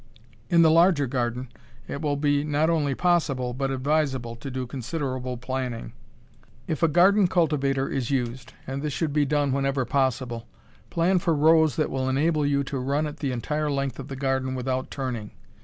In 0.49 0.63
the 0.63 0.71
larger 0.71 1.05
garden 1.05 1.49
it 1.87 2.01
will 2.01 2.15
be 2.15 2.43
not 2.43 2.71
only 2.71 2.95
possible, 2.95 3.53
but 3.53 3.69
advisable, 3.69 4.35
to 4.35 4.49
do 4.49 4.65
considerable 4.65 5.37
planning. 5.37 5.93
If 6.65 6.81
a 6.81 6.87
garden 6.87 7.27
cultivator 7.27 7.87
is 7.87 8.09
used 8.09 8.53
and 8.65 8.81
this 8.81 8.93
should 8.93 9.13
be 9.13 9.25
done 9.25 9.51
whenever 9.51 9.85
possible 9.85 10.47
plan 10.89 11.19
for 11.19 11.35
rows 11.35 11.75
that 11.75 11.91
will 11.91 12.09
enable 12.09 12.47
you 12.47 12.63
to 12.63 12.79
run 12.79 13.05
it 13.05 13.17
the 13.17 13.31
entire 13.31 13.69
length 13.69 13.99
of 13.99 14.07
the 14.07 14.15
garden 14.15 14.55
without 14.55 14.89
turning. 14.89 15.33